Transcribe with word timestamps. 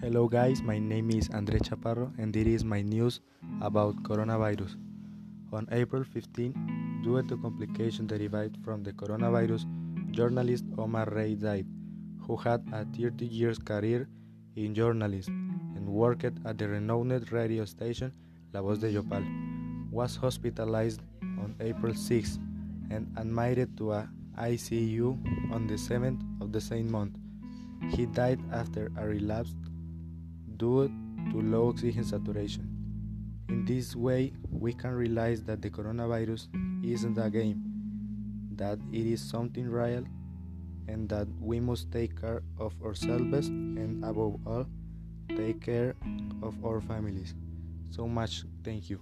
Hello 0.00 0.28
guys, 0.28 0.62
my 0.62 0.78
name 0.78 1.10
is 1.10 1.28
Andre 1.34 1.58
Chaparro 1.58 2.12
and 2.18 2.32
this 2.32 2.46
is 2.46 2.62
my 2.64 2.82
news 2.82 3.18
about 3.60 4.00
coronavirus. 4.04 4.76
On 5.52 5.66
April 5.72 6.04
15, 6.04 7.00
due 7.02 7.20
to 7.24 7.36
complications 7.36 8.08
derived 8.08 8.56
from 8.64 8.84
the 8.84 8.92
coronavirus, 8.92 9.66
journalist 10.12 10.64
Omar 10.78 11.08
Rey 11.10 11.34
died, 11.34 11.66
who 12.24 12.36
had 12.36 12.62
a 12.72 12.84
30 12.96 13.26
years 13.26 13.58
career 13.58 14.08
in 14.54 14.72
journalism 14.72 15.74
and 15.74 15.88
worked 15.88 16.24
at 16.44 16.58
the 16.58 16.68
renowned 16.68 17.32
radio 17.32 17.64
station 17.64 18.12
La 18.52 18.62
Voz 18.62 18.78
de 18.78 18.92
Yopal. 18.92 19.24
Was 19.90 20.14
hospitalized 20.14 21.00
on 21.22 21.56
April 21.58 21.92
6 21.92 22.38
and 22.90 23.12
admitted 23.16 23.76
to 23.76 23.90
a 23.94 24.08
ICU 24.38 25.18
on 25.52 25.66
the 25.66 25.74
7th 25.74 26.22
of 26.40 26.52
the 26.52 26.60
same 26.60 26.88
month. 26.88 27.16
He 27.96 28.06
died 28.06 28.38
after 28.52 28.92
a 28.96 29.04
relapse 29.04 29.56
due 30.58 30.88
to 31.30 31.40
low 31.40 31.70
oxygen 31.70 32.04
saturation. 32.04 32.68
In 33.48 33.64
this 33.64 33.96
way, 33.96 34.32
we 34.50 34.72
can 34.72 34.92
realize 34.92 35.42
that 35.44 35.62
the 35.62 35.70
coronavirus 35.70 36.48
isn't 36.84 37.16
a 37.16 37.30
game, 37.30 37.62
that 38.56 38.78
it 38.92 39.06
is 39.06 39.22
something 39.22 39.68
real, 39.68 40.04
and 40.88 41.08
that 41.08 41.28
we 41.40 41.60
must 41.60 41.90
take 41.90 42.20
care 42.20 42.42
of 42.58 42.74
ourselves 42.84 43.48
and, 43.48 44.04
above 44.04 44.36
all, 44.46 44.66
take 45.28 45.60
care 45.62 45.94
of 46.42 46.62
our 46.64 46.80
families. 46.80 47.34
So 47.90 48.06
much 48.06 48.44
thank 48.64 48.90
you. 48.90 49.00